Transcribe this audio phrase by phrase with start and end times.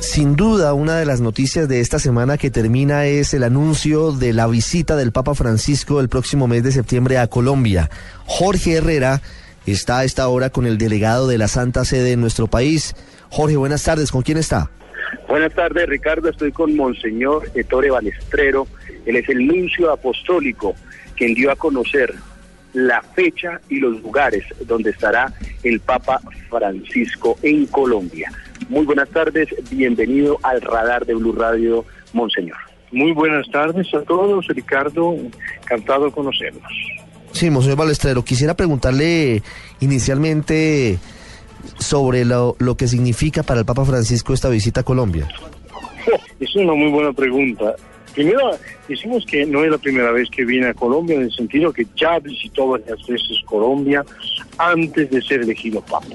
[0.00, 4.32] Sin duda, una de las noticias de esta semana que termina es el anuncio de
[4.32, 7.90] la visita del Papa Francisco el próximo mes de septiembre a Colombia.
[8.24, 9.20] Jorge Herrera
[9.66, 12.94] está a esta hora con el delegado de la Santa Sede en nuestro país.
[13.28, 14.10] Jorge, buenas tardes.
[14.10, 14.70] ¿Con quién está?
[15.28, 16.30] Buenas tardes, Ricardo.
[16.30, 18.66] Estoy con Monseñor Ettore Balestrero.
[19.04, 20.74] Él es el nuncio apostólico
[21.14, 22.14] quien dio a conocer
[22.72, 25.32] la fecha y los lugares donde estará
[25.62, 28.32] el Papa Francisco en Colombia.
[28.70, 32.56] Muy buenas tardes, bienvenido al radar de Blue Radio, Monseñor.
[32.92, 35.16] Muy buenas tardes a todos, Ricardo,
[35.60, 36.70] encantado de conocernos.
[37.32, 39.42] Sí, Monseñor Balestrero, quisiera preguntarle
[39.80, 41.00] inicialmente
[41.80, 45.26] sobre lo, lo que significa para el Papa Francisco esta visita a Colombia.
[46.38, 47.74] Es una muy buena pregunta.
[48.14, 48.52] Primero,
[48.88, 51.88] decimos que no es la primera vez que viene a Colombia, en el sentido que
[51.96, 54.04] ya visitó varias veces Colombia
[54.58, 56.06] antes de ser elegido Papa.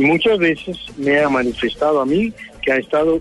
[0.00, 3.20] Y muchas veces me ha manifestado a mí que ha estado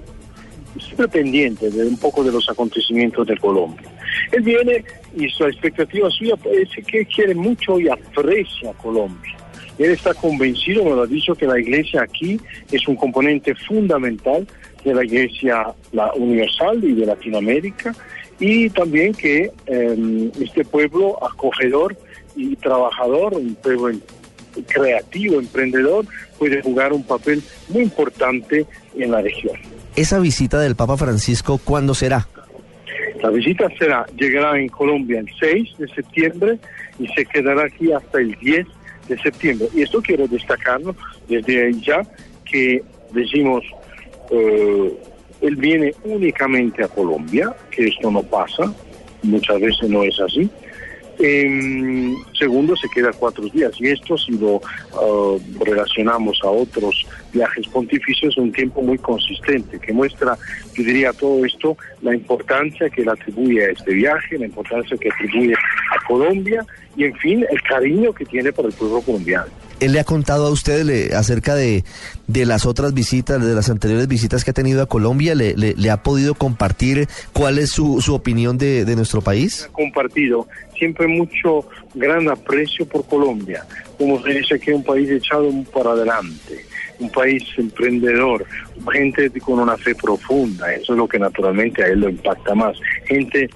[0.80, 3.85] siempre pendiente de un poco de los acontecimientos de Colombia.
[4.31, 9.35] Él viene y su expectativa suya parece que quiere mucho y aprecia Colombia.
[9.77, 12.39] Él está convencido, me lo ha dicho, que la iglesia aquí
[12.72, 14.47] es un componente fundamental
[14.85, 17.94] de la iglesia la universal y de Latinoamérica
[18.39, 21.97] y también que eh, este pueblo acogedor
[22.38, 23.89] y trabajador, un pueblo
[24.64, 26.06] creativo, emprendedor,
[26.38, 28.66] puede jugar un papel muy importante
[28.96, 29.56] en la región.
[29.96, 32.28] ¿Esa visita del Papa Francisco cuándo será?
[33.22, 36.58] La visita será, llegará en Colombia el 6 de septiembre
[37.00, 38.66] y se quedará aquí hasta el 10
[39.09, 39.68] de septiembre.
[39.74, 40.96] Y esto quiero destacarlo
[41.28, 42.02] desde ya
[42.46, 42.81] que
[43.12, 43.64] decimos,
[44.31, 44.94] eh,
[45.42, 48.74] él viene únicamente a Colombia, que esto no pasa,
[49.24, 50.50] muchas veces no es así.
[51.22, 57.68] Eh, segundo, se queda cuatro días y esto si lo uh, relacionamos a otros viajes
[57.68, 60.38] pontificios es un tiempo muy consistente que muestra,
[60.74, 65.09] yo diría, todo esto, la importancia que él atribuye a este viaje, la importancia que
[65.09, 66.66] atribuye a Colombia
[66.96, 69.51] y, en fin, el cariño que tiene para el pueblo colombiano.
[69.79, 71.84] ¿Él le ha contado a usted le, acerca de,
[72.28, 75.35] de las otras visitas, de las anteriores visitas que ha tenido a Colombia?
[75.35, 79.68] ¿Le, le, ha podido compartir cuál es su, su opinión de, de nuestro país?
[79.69, 80.47] Ha compartido
[80.78, 83.66] siempre mucho gran aprecio por Colombia,
[83.97, 86.66] como se dice que es un país echado para adelante,
[87.00, 88.45] un país emprendedor,
[88.91, 92.78] gente con una fe profunda, eso es lo que naturalmente a él lo impacta más,
[93.06, 93.50] gente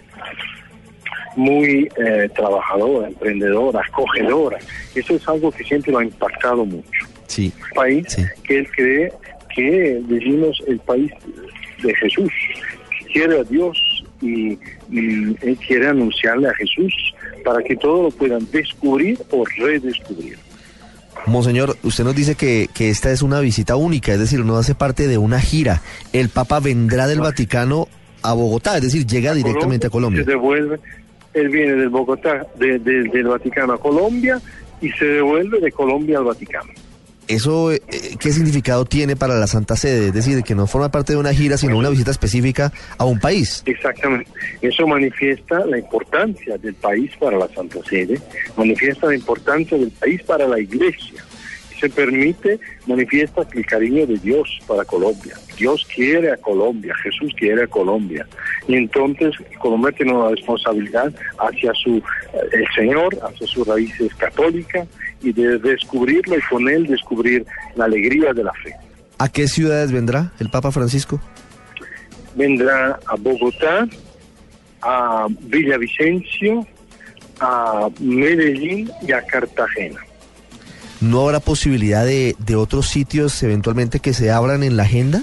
[1.35, 4.57] muy eh, trabajadora, emprendedora, acogedora,
[4.95, 7.05] eso es algo que siempre lo ha impactado mucho.
[7.27, 7.51] Sí.
[7.69, 8.23] Un país Sí.
[8.44, 9.13] que él cree
[9.55, 11.11] que decimos el país
[11.81, 12.31] de Jesús,
[13.11, 13.77] quiere a Dios
[14.21, 14.57] y,
[14.91, 16.94] y él quiere anunciarle a Jesús
[17.44, 20.38] para que todos lo puedan descubrir o redescubrir.
[21.25, 24.75] Monseñor, usted nos dice que, que esta es una visita única, es decir, no hace
[24.75, 25.81] parte de una gira.
[26.11, 27.88] El Papa vendrá del Vaticano
[28.21, 30.23] a Bogotá, es decir, llega directamente a Colombia.
[30.23, 30.79] Se devuelve,
[31.33, 34.39] él viene del Bogotá, de- de- del Vaticano a Colombia
[34.81, 36.69] y se devuelve de Colombia al Vaticano.
[37.25, 37.79] ¿Eso eh,
[38.19, 40.07] qué significado tiene para la Santa Sede?
[40.07, 43.17] Es decir, que no forma parte de una gira, sino una visita específica a un
[43.17, 43.63] país.
[43.66, 44.29] Exactamente.
[44.61, 48.19] Eso manifiesta la importancia del país para la Santa Sede,
[48.57, 51.22] manifiesta la importancia del país para la Iglesia.
[51.83, 55.35] Se permite, manifiesta el cariño de Dios para Colombia.
[55.57, 58.25] Dios quiere a Colombia, Jesús quiere a Colombia.
[58.67, 62.01] Y entonces Colombia tiene una responsabilidad hacia su, eh,
[62.53, 64.88] el Señor, hacia sus raíces católicas
[65.21, 67.45] y de descubrirlo y con él descubrir
[67.75, 68.73] la alegría de la fe.
[69.17, 71.19] ¿A qué ciudades vendrá el Papa Francisco?
[72.36, 73.88] vendrá a Bogotá,
[74.81, 76.65] a Villavicencio,
[77.39, 80.00] a Medellín y a Cartagena.
[81.03, 85.21] ¿No habrá posibilidad de, de otros sitios eventualmente que se abran en la agenda?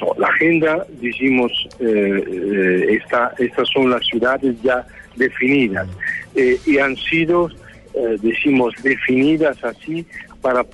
[0.00, 5.86] No, la agenda, decimos, eh, eh, esta- estas son las ciudades ya definidas
[6.34, 7.50] eh, y han sido,
[7.94, 10.06] eh, decimos, definidas así
[10.40, 10.64] para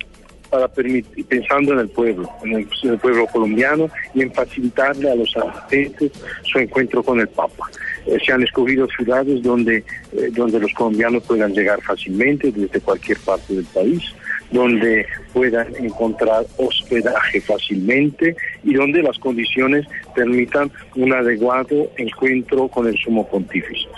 [0.49, 5.11] para permitir, pensando en el pueblo, en el, en el pueblo colombiano y en facilitarle
[5.11, 6.09] a los asistentes
[6.43, 7.65] su encuentro con el Papa.
[8.07, 13.17] Eh, se han escogido ciudades donde, eh, donde los colombianos puedan llegar fácilmente desde cualquier
[13.19, 14.03] parte del país.
[14.49, 18.33] donde puedan encontrar hospedaje fácilmente
[18.63, 23.89] y donde las condiciones permitan un adecuado encuentro con el sumo pontífice.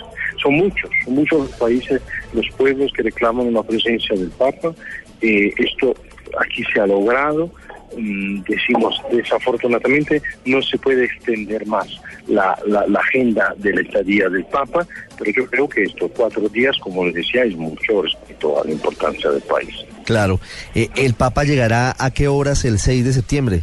[0.42, 2.02] Son muchos, muchos los países,
[2.32, 4.74] los pueblos que reclaman la presencia del Papa.
[5.20, 5.94] Eh, esto
[6.38, 7.50] aquí se ha logrado.
[7.96, 11.88] Mm, decimos, desafortunadamente no se puede extender más
[12.28, 14.86] la, la, agenda de la estadía del Papa,
[15.18, 18.72] pero yo creo que estos cuatro días, como les decía, es mucho respecto a la
[18.72, 19.74] importancia del país.
[20.04, 20.38] Claro.
[20.74, 23.62] Eh, ¿El Papa llegará a qué horas el 6 de septiembre?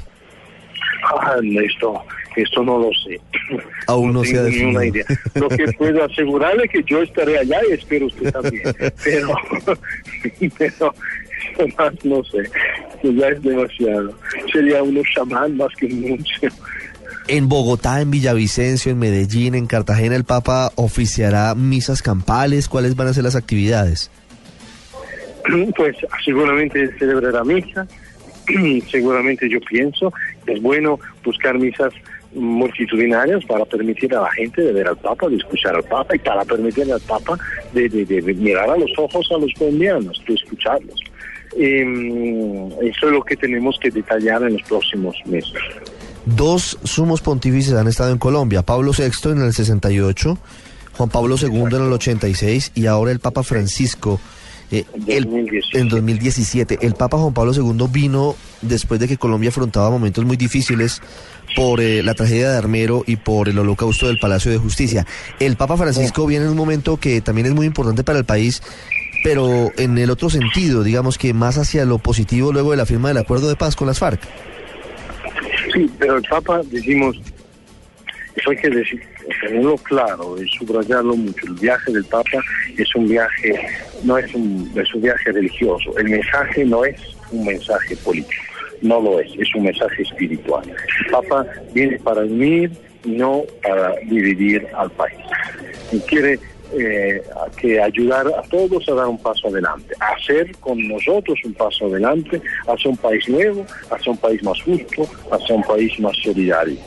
[1.03, 2.03] Ah, esto,
[2.35, 3.19] esto no lo sé.
[3.87, 4.83] Aún no, se ha definido.
[4.83, 5.05] idea.
[5.35, 8.63] Lo que puedo asegurarle es que yo estaré allá y espero usted también.
[9.03, 9.35] Pero,
[10.57, 10.93] pero
[11.77, 12.49] más no sé.
[13.03, 14.13] Ya es demasiado.
[14.51, 16.49] Sería uno chamán más que un nuncio.
[17.27, 22.69] En Bogotá, en Villavicencio, en Medellín, en Cartagena, el Papa oficiará misas campales.
[22.69, 24.09] ¿Cuáles van a ser las actividades?
[25.75, 27.85] Pues seguramente celebrará misa.
[28.89, 30.11] seguramente yo pienso
[30.45, 31.93] que es bueno buscar misas
[32.33, 36.19] multitudinarias para permitir a la gente de ver al Papa, de escuchar al Papa y
[36.19, 37.37] para permitir al Papa
[37.73, 41.01] de, de mirar a los ojos a los colombianos, de escucharlos.
[41.59, 45.53] Eh, eso es lo que tenemos que detallar en los próximos meses.
[46.25, 50.37] Dos sumos pontífices han estado en Colombia, Pablo VI en el 68,
[50.97, 54.19] Juan Pablo II en el 86 y ahora el Papa Francisco
[54.69, 56.79] eh, en 2017.
[56.81, 61.01] El Papa Juan Pablo II vino después de que Colombia afrontaba momentos muy difíciles
[61.55, 65.05] por eh, la tragedia de Armero y por el holocausto del Palacio de Justicia.
[65.39, 68.61] El Papa Francisco viene en un momento que también es muy importante para el país
[69.23, 73.09] pero en el otro sentido, digamos que más hacia lo positivo luego de la firma
[73.09, 74.21] del acuerdo de paz con las FARC.
[75.73, 77.17] Sí, pero el Papa, decimos,
[78.35, 79.01] eso hay que decir,
[79.41, 81.45] tenerlo claro y subrayarlo mucho.
[81.47, 82.39] El viaje del Papa
[82.77, 83.53] es un viaje,
[84.03, 85.97] no es un, es un viaje religioso.
[85.97, 86.99] El mensaje no es
[87.31, 88.43] un mensaje político,
[88.81, 90.63] no lo es, es un mensaje espiritual.
[90.69, 92.71] El Papa viene para unir
[93.03, 95.17] y no para dividir al país.
[95.91, 96.39] Y quiere
[96.73, 97.21] eh,
[97.55, 102.41] que ayudar a todos a dar un paso adelante, hacer con nosotros un paso adelante
[102.67, 106.77] hacia un país nuevo, hacia un país más justo, hacia un país más solidario.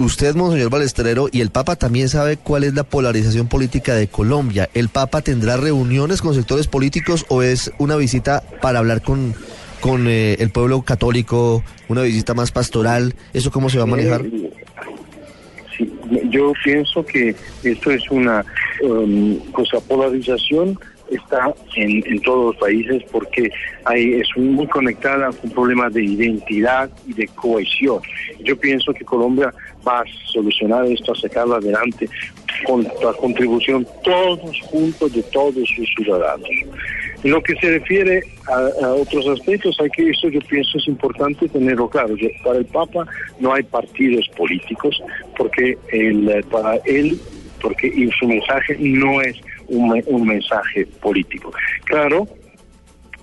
[0.00, 4.70] Usted, Monseñor Balestrero, y el Papa también sabe cuál es la polarización política de Colombia.
[4.72, 9.34] ¿El Papa tendrá reuniones con sectores políticos o es una visita para hablar con,
[9.80, 13.14] con eh, el pueblo católico, una visita más pastoral?
[13.34, 14.24] ¿Eso cómo se va a manejar?
[14.24, 14.50] Eh,
[16.30, 18.44] yo pienso que esto es una
[18.82, 20.78] um, cosa, polarización
[21.10, 23.50] está en, en, todos los países porque
[23.84, 28.00] hay, es muy conectada con problemas de identidad y de cohesión.
[28.44, 29.52] Yo pienso que Colombia
[29.86, 32.08] va a solucionar esto, a sacarlo adelante
[32.64, 36.48] con la contribución todos juntos de todos sus ciudadanos.
[37.22, 41.48] En lo que se refiere a, otros aspectos, hay que eso yo pienso es importante
[41.48, 42.14] tenerlo claro.
[42.42, 43.06] para el Papa
[43.38, 45.02] no hay partidos políticos
[45.36, 47.20] porque el, para él
[47.60, 49.36] porque su mensaje no es
[49.68, 51.52] un, un mensaje político.
[51.84, 52.26] Claro,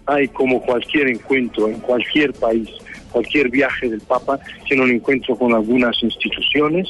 [0.06, 2.70] hay como cualquier encuentro en cualquier país
[3.12, 6.88] cualquier viaje del Papa tiene un encuentro con algunas instituciones,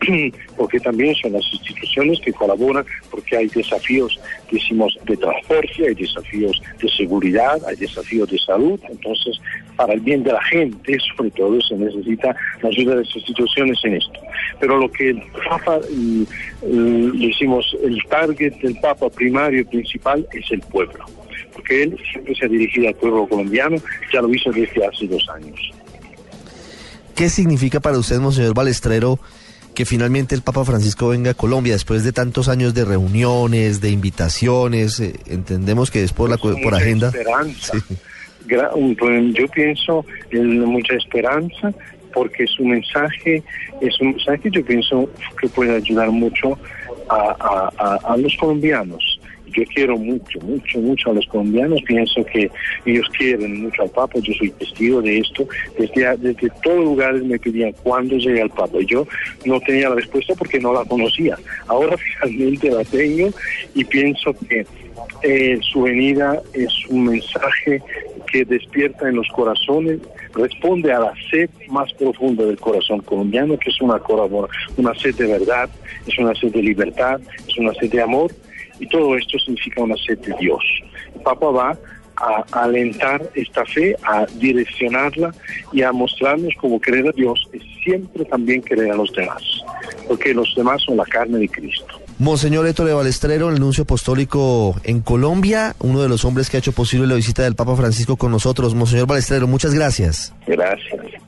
[0.56, 4.18] porque también son las instituciones que colaboran, porque hay desafíos,
[4.50, 9.38] decimos, de transporte, hay desafíos de seguridad, hay desafíos de salud, entonces,
[9.76, 13.78] para el bien de la gente, sobre todo, se necesita la ayuda de las instituciones
[13.84, 14.20] en esto.
[14.58, 15.80] Pero lo que el Papa,
[16.62, 21.04] decimos, el target del Papa primario y principal es el pueblo
[21.56, 23.76] porque él siempre se ha dirigido al pueblo colombiano,
[24.12, 25.58] ya lo hizo desde hace dos años.
[27.14, 29.18] ¿Qué significa para usted, Monseñor Balestrero,
[29.74, 33.90] que finalmente el Papa Francisco venga a Colombia después de tantos años de reuniones, de
[33.90, 35.00] invitaciones?
[35.00, 37.08] Eh, entendemos que es por, la, por agenda.
[37.08, 37.72] Esperanza.
[37.88, 38.00] Pues,
[38.46, 41.72] yo pienso en mucha esperanza
[42.12, 43.42] porque su mensaje
[43.80, 45.08] es un mensaje yo pienso
[45.40, 46.58] que puede ayudar mucho
[47.08, 49.15] a los colombianos
[49.46, 52.50] yo quiero mucho, mucho, mucho a los colombianos, pienso que
[52.84, 55.46] ellos quieren mucho al Papa, yo soy testigo de esto,
[55.78, 59.06] desde, desde todos lugares me pedían cuándo llega el Papa, y yo
[59.44, 61.36] no tenía la respuesta porque no la conocía,
[61.66, 63.30] ahora finalmente la tengo
[63.74, 64.66] y pienso que
[65.22, 67.82] eh, su venida es un mensaje
[68.30, 70.00] que despierta en los corazones,
[70.34, 74.00] responde a la sed más profunda del corazón colombiano, que es una,
[74.76, 75.70] una sed de verdad,
[76.06, 78.32] es una sed de libertad, es una sed de amor,
[78.78, 80.62] y todo esto significa una sed de Dios.
[81.14, 81.78] El Papa va
[82.16, 85.34] a alentar esta fe, a direccionarla
[85.72, 89.42] y a mostrarnos cómo creer a Dios es siempre también creer a los demás,
[90.08, 92.00] porque los demás son la carne de Cristo.
[92.18, 96.60] Monseñor Héctor de Balestrero, el nuncio apostólico en Colombia, uno de los hombres que ha
[96.60, 98.74] hecho posible la visita del Papa Francisco con nosotros.
[98.74, 100.34] Monseñor Balestrero, muchas gracias.
[100.46, 101.25] Gracias.